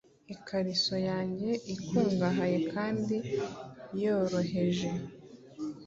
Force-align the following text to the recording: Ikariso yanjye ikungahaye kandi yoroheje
Ikariso 0.33 0.95
yanjye 1.09 1.49
ikungahaye 1.75 2.57
kandi 2.73 3.15
yoroheje 4.01 4.89